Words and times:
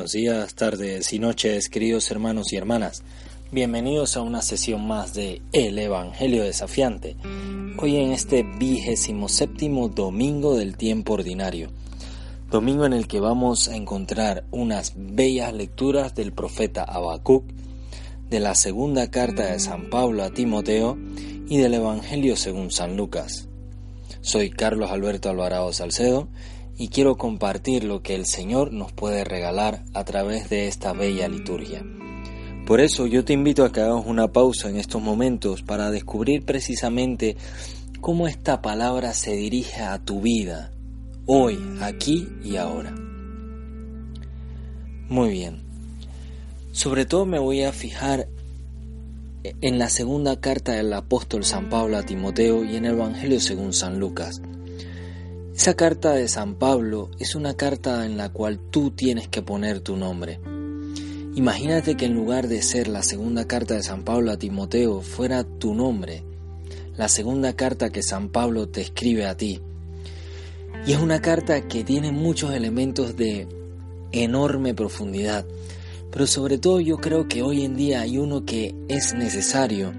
buenos 0.00 0.12
días, 0.12 0.54
tardes 0.54 1.12
y 1.12 1.18
noches, 1.18 1.68
queridos 1.68 2.10
hermanos 2.10 2.54
y 2.54 2.56
hermanas. 2.56 3.02
Bienvenidos 3.52 4.16
a 4.16 4.22
una 4.22 4.40
sesión 4.40 4.86
más 4.86 5.12
de 5.12 5.42
El 5.52 5.78
Evangelio 5.78 6.42
Desafiante. 6.42 7.18
Hoy 7.76 7.96
en 7.96 8.12
este 8.12 8.42
vigésimo 8.42 9.28
séptimo 9.28 9.90
domingo 9.90 10.56
del 10.56 10.78
tiempo 10.78 11.12
ordinario. 11.12 11.68
Domingo 12.50 12.86
en 12.86 12.94
el 12.94 13.08
que 13.08 13.20
vamos 13.20 13.68
a 13.68 13.76
encontrar 13.76 14.44
unas 14.50 14.94
bellas 14.96 15.52
lecturas 15.52 16.14
del 16.14 16.32
profeta 16.32 16.82
Habacuc, 16.82 17.44
de 18.30 18.40
la 18.40 18.54
segunda 18.54 19.10
carta 19.10 19.52
de 19.52 19.60
San 19.60 19.90
Pablo 19.90 20.22
a 20.22 20.30
Timoteo 20.30 20.96
y 21.46 21.58
del 21.58 21.74
Evangelio 21.74 22.36
según 22.36 22.70
San 22.70 22.96
Lucas. 22.96 23.48
Soy 24.22 24.48
Carlos 24.48 24.90
Alberto 24.90 25.28
Alvarado 25.28 25.74
Salcedo 25.74 26.28
y 26.80 26.88
quiero 26.88 27.18
compartir 27.18 27.84
lo 27.84 28.02
que 28.02 28.14
el 28.14 28.24
Señor 28.24 28.72
nos 28.72 28.90
puede 28.90 29.22
regalar 29.22 29.84
a 29.92 30.02
través 30.06 30.48
de 30.48 30.66
esta 30.66 30.94
bella 30.94 31.28
liturgia. 31.28 31.84
Por 32.66 32.80
eso 32.80 33.06
yo 33.06 33.22
te 33.22 33.34
invito 33.34 33.66
a 33.66 33.70
que 33.70 33.82
hagamos 33.82 34.06
una 34.06 34.32
pausa 34.32 34.70
en 34.70 34.78
estos 34.78 35.02
momentos 35.02 35.60
para 35.60 35.90
descubrir 35.90 36.46
precisamente 36.46 37.36
cómo 38.00 38.28
esta 38.28 38.62
palabra 38.62 39.12
se 39.12 39.36
dirige 39.36 39.82
a 39.82 39.98
tu 39.98 40.22
vida, 40.22 40.72
hoy, 41.26 41.58
aquí 41.82 42.26
y 42.42 42.56
ahora. 42.56 42.94
Muy 45.10 45.32
bien. 45.32 45.60
Sobre 46.72 47.04
todo 47.04 47.26
me 47.26 47.38
voy 47.38 47.62
a 47.62 47.72
fijar 47.72 48.26
en 49.42 49.78
la 49.78 49.90
segunda 49.90 50.40
carta 50.40 50.72
del 50.72 50.94
apóstol 50.94 51.44
San 51.44 51.68
Pablo 51.68 51.98
a 51.98 52.04
Timoteo 52.04 52.64
y 52.64 52.76
en 52.76 52.86
el 52.86 52.92
Evangelio 52.92 53.38
según 53.38 53.74
San 53.74 53.98
Lucas. 53.98 54.40
Esa 55.60 55.74
carta 55.74 56.14
de 56.14 56.26
San 56.26 56.54
Pablo 56.54 57.10
es 57.18 57.34
una 57.34 57.54
carta 57.54 58.06
en 58.06 58.16
la 58.16 58.30
cual 58.30 58.58
tú 58.70 58.92
tienes 58.92 59.28
que 59.28 59.42
poner 59.42 59.80
tu 59.80 59.94
nombre. 59.94 60.40
Imagínate 61.34 61.98
que 61.98 62.06
en 62.06 62.14
lugar 62.14 62.48
de 62.48 62.62
ser 62.62 62.88
la 62.88 63.02
segunda 63.02 63.46
carta 63.46 63.74
de 63.74 63.82
San 63.82 64.02
Pablo 64.02 64.30
a 64.30 64.38
Timoteo 64.38 65.02
fuera 65.02 65.44
tu 65.44 65.74
nombre, 65.74 66.24
la 66.96 67.08
segunda 67.10 67.52
carta 67.56 67.90
que 67.90 68.02
San 68.02 68.30
Pablo 68.30 68.70
te 68.70 68.80
escribe 68.80 69.26
a 69.26 69.36
ti. 69.36 69.60
Y 70.86 70.94
es 70.94 70.98
una 70.98 71.20
carta 71.20 71.68
que 71.68 71.84
tiene 71.84 72.10
muchos 72.10 72.54
elementos 72.54 73.14
de 73.16 73.46
enorme 74.12 74.72
profundidad, 74.72 75.44
pero 76.10 76.26
sobre 76.26 76.56
todo 76.56 76.80
yo 76.80 76.96
creo 76.96 77.28
que 77.28 77.42
hoy 77.42 77.66
en 77.66 77.76
día 77.76 78.00
hay 78.00 78.16
uno 78.16 78.46
que 78.46 78.74
es 78.88 79.12
necesario 79.12 79.92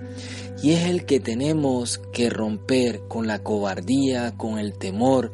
y 0.62 0.74
es 0.74 0.86
el 0.86 1.06
que 1.06 1.20
tenemos 1.20 2.00
que 2.12 2.30
romper 2.30 3.02
con 3.08 3.28
la 3.28 3.40
cobardía, 3.40 4.38
con 4.38 4.60
el 4.60 4.74
temor, 4.74 5.32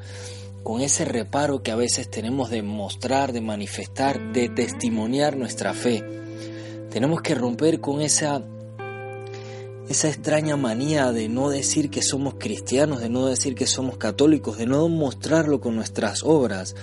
con 0.63 0.81
ese 0.81 1.05
reparo 1.05 1.63
que 1.63 1.71
a 1.71 1.75
veces 1.75 2.09
tenemos 2.09 2.49
de 2.49 2.61
mostrar, 2.61 3.33
de 3.33 3.41
manifestar, 3.41 4.31
de 4.33 4.49
testimoniar 4.49 5.37
nuestra 5.37 5.73
fe. 5.73 6.03
Tenemos 6.89 7.21
que 7.21 7.35
romper 7.35 7.81
con 7.81 8.01
esa 8.01 8.43
esa 9.89 10.09
extraña 10.09 10.57
manía 10.57 11.13
de 11.13 11.29
no 11.29 11.49
decir 11.49 11.89
que 11.89 12.01
somos 12.01 12.35
cristianos, 12.37 12.99
de 12.99 13.07
no 13.07 13.27
decir 13.27 13.55
que 13.55 13.65
somos 13.65 13.97
católicos, 13.97 14.57
de 14.57 14.65
no 14.65 14.89
mostrarlo 14.89 15.61
con 15.61 15.77
nuestras 15.77 16.23
obras, 16.23 16.75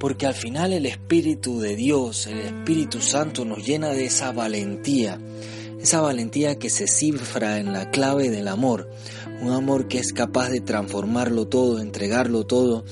porque 0.00 0.26
al 0.26 0.34
final 0.34 0.72
el 0.72 0.86
Espíritu 0.86 1.60
de 1.60 1.76
Dios, 1.76 2.26
el 2.26 2.40
Espíritu 2.40 3.00
Santo 3.00 3.44
nos 3.44 3.64
llena 3.64 3.90
de 3.90 4.06
esa 4.06 4.32
valentía, 4.32 5.20
esa 5.80 6.00
valentía 6.00 6.58
que 6.58 6.70
se 6.70 6.86
cifra 6.86 7.58
en 7.58 7.72
la 7.72 7.90
clave 7.90 8.30
del 8.30 8.48
amor, 8.48 8.88
un 9.40 9.52
amor 9.52 9.88
que 9.88 9.98
es 9.98 10.12
capaz 10.12 10.48
de 10.48 10.60
transformarlo 10.60 11.46
todo, 11.46 11.80
entregarlo 11.80 12.46
todo 12.46 12.84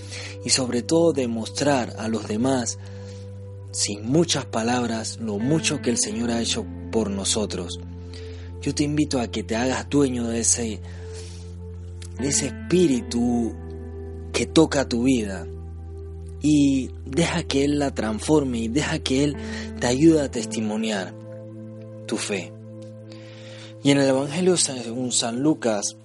y 0.44 0.50
sobre 0.50 0.82
todo 0.82 1.12
demostrar 1.12 1.94
a 1.98 2.08
los 2.08 2.28
demás, 2.28 2.78
sin 3.72 4.06
muchas 4.06 4.44
palabras, 4.44 5.18
lo 5.20 5.38
mucho 5.38 5.82
que 5.82 5.90
el 5.90 5.98
Señor 5.98 6.30
ha 6.30 6.40
hecho 6.40 6.66
por 6.92 7.10
nosotros. 7.10 7.80
Yo 8.62 8.74
te 8.74 8.84
invito 8.84 9.20
a 9.20 9.28
que 9.28 9.42
te 9.42 9.56
hagas 9.56 9.88
dueño 9.90 10.28
de 10.28 10.40
ese, 10.40 10.80
de 12.18 12.28
ese 12.28 12.46
espíritu 12.46 13.54
que 14.32 14.46
toca 14.46 14.88
tu 14.88 15.02
vida 15.02 15.46
y 16.40 16.90
deja 17.04 17.42
que 17.42 17.64
Él 17.64 17.78
la 17.78 17.94
transforme 17.94 18.58
y 18.58 18.68
deja 18.68 18.98
que 19.00 19.24
Él 19.24 19.36
te 19.80 19.86
ayude 19.86 20.20
a 20.20 20.30
testimoniar 20.30 21.14
tu 22.06 22.16
fe. 22.16 22.53
Y 23.84 23.90
en 23.90 23.98
el 23.98 24.08
Evangelio 24.08 24.56
según 24.56 25.12
San 25.12 25.42
Lucas, 25.42 25.98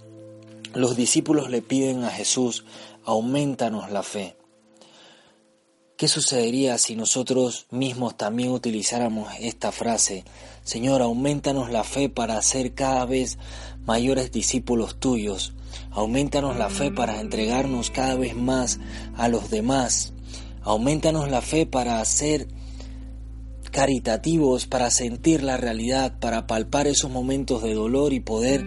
los 0.74 0.98
discípulos 0.98 1.50
le 1.50 1.62
piden 1.62 2.04
a 2.04 2.10
Jesús, 2.10 2.66
aumentanos 3.06 3.90
la 3.90 4.04
fe. 4.04 4.36
¿Qué 5.96 6.10
sucedería 6.10 6.78
si 6.78 6.98
nosotros 6.98 7.68
mismos 7.72 8.18
también 8.18 8.52
utilizáramos 8.52 9.30
esta 9.40 9.72
frase? 9.72 10.26
Señor, 10.62 11.02
aumentanos 11.02 11.72
la 11.72 11.86
fe 11.86 12.10
para 12.10 12.42
ser 12.42 12.74
cada 12.74 13.06
vez 13.06 13.38
mayores 13.86 14.30
discípulos 14.34 15.00
tuyos. 15.00 15.54
Aumentanos 15.92 16.58
la 16.58 16.70
fe 16.70 16.92
para 16.92 17.22
entregarnos 17.22 17.92
cada 17.92 18.16
vez 18.16 18.36
más 18.36 18.78
a 19.16 19.30
los 19.30 19.50
demás. 19.50 20.12
Aumentanos 20.64 21.30
la 21.32 21.42
fe 21.42 21.66
para 21.66 22.04
ser 22.04 22.50
caritativos 23.70 24.68
para 24.68 24.92
sentir 24.92 25.44
la 25.44 25.58
realidad, 25.58 26.20
para 26.20 26.48
palpar 26.48 26.88
esos 26.88 27.12
momentos 27.12 27.64
de 27.64 27.74
dolor 27.74 28.14
y 28.14 28.20
poder 28.20 28.66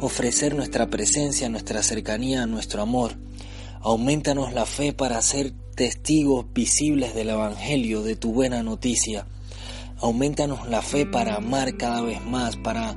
ofrecer 0.00 0.54
nuestra 0.54 0.88
presencia, 0.88 1.48
nuestra 1.48 1.82
cercanía, 1.82 2.46
nuestro 2.46 2.82
amor. 2.82 3.16
Aumentanos 3.80 4.52
la 4.52 4.66
fe 4.66 4.92
para 4.92 5.20
ser 5.22 5.52
testigos 5.74 6.46
visibles 6.52 7.14
del 7.14 7.30
Evangelio, 7.30 8.02
de 8.02 8.16
tu 8.16 8.32
buena 8.32 8.62
noticia. 8.62 9.26
Aumentanos 9.98 10.68
la 10.68 10.82
fe 10.82 11.06
para 11.06 11.36
amar 11.36 11.76
cada 11.76 12.02
vez 12.02 12.24
más, 12.24 12.56
para 12.56 12.96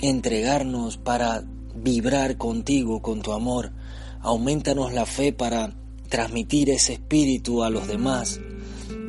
entregarnos, 0.00 0.98
para 0.98 1.44
vibrar 1.74 2.36
contigo, 2.36 3.02
con 3.02 3.22
tu 3.22 3.32
amor. 3.32 3.72
Aumentanos 4.20 4.92
la 4.92 5.06
fe 5.06 5.32
para 5.32 5.74
transmitir 6.08 6.70
ese 6.70 6.94
espíritu 6.94 7.62
a 7.62 7.70
los 7.70 7.88
demás. 7.88 8.40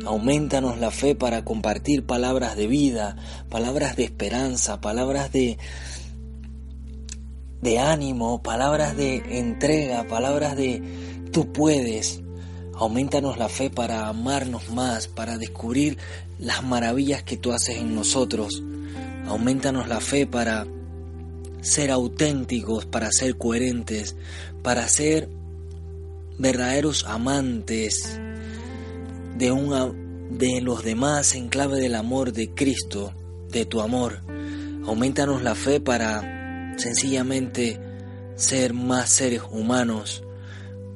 Aumentanos 0.06 0.80
la 0.80 0.92
fe 0.92 1.16
para 1.16 1.46
compartir 1.46 2.06
palabras 2.06 2.58
de 2.58 2.68
vida, 2.68 3.16
palabras 3.50 3.96
de 3.96 4.04
esperanza, 4.04 4.82
palabras 4.82 5.32
de, 5.32 5.58
de 7.62 7.80
ánimo, 7.80 8.44
palabras 8.44 8.98
de 8.98 9.40
entrega, 9.40 10.04
palabras 10.08 10.58
de 10.58 10.82
tú 11.32 11.54
puedes. 11.54 12.22
Aumentanos 12.76 13.38
la 13.38 13.50
fe 13.50 13.70
para 13.70 14.08
amarnos 14.08 14.70
más, 14.70 15.08
para 15.08 15.38
descubrir 15.38 15.98
las 16.40 16.64
maravillas 16.64 17.24
que 17.24 17.38
tú 17.38 17.54
haces 17.54 17.78
en 17.78 17.96
nosotros. 17.96 18.62
Aumentanos 19.28 19.88
la 19.88 20.02
fe 20.02 20.26
para 20.26 20.68
ser 21.62 21.92
auténticos, 21.92 22.86
para 22.86 23.12
ser 23.12 23.38
coherentes, 23.38 24.18
para 24.64 24.88
ser 24.90 25.30
verdaderos 26.38 27.06
amantes, 27.06 28.20
de, 29.38 29.52
un, 29.52 30.38
de 30.38 30.62
los 30.62 30.84
demás 30.84 31.36
en 31.36 31.50
clave 31.50 31.80
del 31.80 31.96
amor 31.96 32.34
de 32.34 32.54
Cristo, 32.54 33.14
de 33.50 33.66
tu 33.66 33.82
amor. 33.82 34.22
Aumentanos 34.86 35.44
la 35.44 35.56
fe 35.56 35.80
para 35.80 36.76
sencillamente 36.78 37.80
ser 38.36 38.74
más 38.74 39.10
seres 39.10 39.42
humanos, 39.50 40.24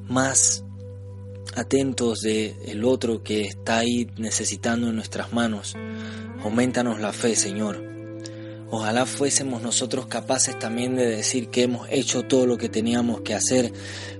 más 0.06 0.64
atentos 1.54 2.20
de 2.20 2.54
el 2.66 2.84
otro 2.84 3.22
que 3.22 3.42
está 3.42 3.78
ahí 3.78 4.10
necesitando 4.16 4.92
nuestras 4.92 5.32
manos. 5.32 5.76
Aumentanos 6.42 7.00
la 7.00 7.12
fe, 7.12 7.34
Señor. 7.36 7.87
Ojalá 8.70 9.06
fuésemos 9.06 9.62
nosotros 9.62 10.06
capaces 10.06 10.58
también 10.58 10.94
de 10.94 11.06
decir 11.06 11.48
que 11.48 11.62
hemos 11.62 11.88
hecho 11.90 12.24
todo 12.24 12.46
lo 12.46 12.58
que 12.58 12.68
teníamos 12.68 13.22
que 13.22 13.34
hacer, 13.34 13.72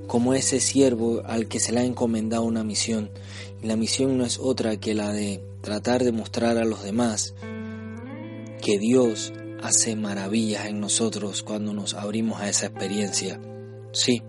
como 0.06 0.32
ese 0.32 0.58
siervo 0.58 1.22
al 1.26 1.48
que 1.48 1.60
se 1.60 1.72
le 1.72 1.80
ha 1.80 1.84
encomendado 1.84 2.44
una 2.44 2.64
misión. 2.64 3.10
Y 3.62 3.66
la 3.66 3.76
misión 3.76 4.16
no 4.16 4.24
es 4.24 4.38
otra 4.38 4.78
que 4.78 4.94
la 4.94 5.12
de 5.12 5.42
tratar 5.60 6.02
de 6.02 6.12
mostrar 6.12 6.56
a 6.56 6.64
los 6.64 6.82
demás 6.82 7.34
que 8.62 8.78
Dios 8.78 9.34
hace 9.62 9.96
maravillas 9.96 10.66
en 10.66 10.80
nosotros 10.80 11.42
cuando 11.42 11.74
nos 11.74 11.92
abrimos 11.92 12.40
a 12.40 12.48
esa 12.48 12.66
experiencia. 12.66 13.38
Sí, 13.92 14.22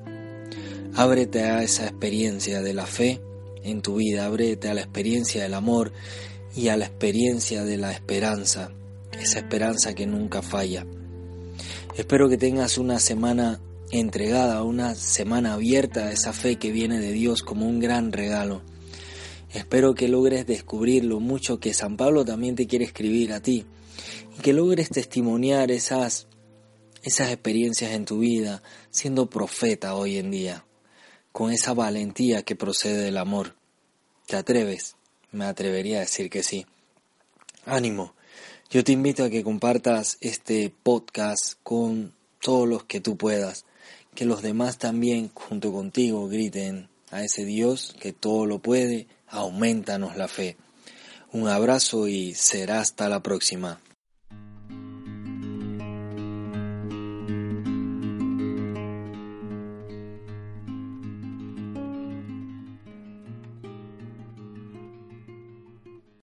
ábrete 0.95 1.43
a 1.43 1.63
esa 1.63 1.85
experiencia 1.85 2.61
de 2.61 2.73
la 2.73 2.87
fe 2.87 3.21
en 3.63 3.81
tu 3.81 3.95
vida, 3.95 4.25
ábrete 4.25 4.67
a 4.67 4.73
la 4.73 4.81
experiencia 4.81 5.43
del 5.43 5.53
amor 5.53 5.93
y 6.57 6.67
a 6.67 6.75
la 6.75 6.85
experiencia 6.85 7.63
de 7.63 7.77
la 7.77 7.93
esperanza 7.93 8.71
esa 9.19 9.39
esperanza 9.39 9.93
que 9.93 10.05
nunca 10.05 10.41
falla. 10.41 10.85
Espero 11.95 12.29
que 12.29 12.37
tengas 12.37 12.77
una 12.77 12.99
semana 12.99 13.59
entregada, 13.91 14.63
una 14.63 14.95
semana 14.95 15.53
abierta 15.53 16.05
a 16.05 16.11
esa 16.11 16.33
fe 16.33 16.57
que 16.57 16.71
viene 16.71 16.99
de 16.99 17.11
Dios 17.11 17.43
como 17.43 17.67
un 17.67 17.79
gran 17.79 18.11
regalo. 18.11 18.61
Espero 19.53 19.95
que 19.95 20.07
logres 20.07 20.45
descubrir 20.45 21.03
lo 21.03 21.19
mucho 21.19 21.59
que 21.59 21.73
San 21.73 21.97
Pablo 21.97 22.23
también 22.23 22.55
te 22.55 22.67
quiere 22.67 22.85
escribir 22.85 23.33
a 23.33 23.41
ti 23.41 23.65
y 24.37 24.41
que 24.41 24.53
logres 24.53 24.89
testimoniar 24.89 25.71
esas 25.71 26.27
esas 27.03 27.31
experiencias 27.31 27.91
en 27.93 28.05
tu 28.05 28.19
vida 28.19 28.61
siendo 28.89 29.29
profeta 29.29 29.95
hoy 29.95 30.17
en 30.17 30.31
día, 30.31 30.65
con 31.31 31.51
esa 31.51 31.73
valentía 31.73 32.43
que 32.43 32.55
procede 32.55 33.03
del 33.03 33.17
amor. 33.17 33.55
¿Te 34.27 34.35
atreves? 34.35 34.95
Me 35.31 35.45
atrevería 35.45 35.97
a 35.97 36.01
decir 36.01 36.29
que 36.29 36.43
sí. 36.43 36.65
Ánimo, 37.65 38.15
yo 38.71 38.83
te 38.83 38.91
invito 38.91 39.23
a 39.23 39.31
que 39.31 39.43
compartas 39.43 40.19
este 40.21 40.71
podcast 40.83 41.55
con 41.63 42.13
todos 42.39 42.67
los 42.67 42.83
que 42.83 43.01
tú 43.01 43.17
puedas, 43.17 43.65
que 44.13 44.25
los 44.25 44.43
demás 44.43 44.77
también 44.77 45.31
junto 45.33 45.71
contigo 45.71 46.27
griten 46.27 46.87
a 47.09 47.23
ese 47.23 47.45
Dios 47.45 47.95
que 47.99 48.13
todo 48.13 48.45
lo 48.45 48.59
puede, 48.59 49.07
aumentanos 49.27 50.15
la 50.17 50.27
fe. 50.27 50.55
Un 51.31 51.47
abrazo 51.47 52.07
y 52.07 52.35
será 52.35 52.79
hasta 52.79 53.09
la 53.09 53.23
próxima. 53.23 53.79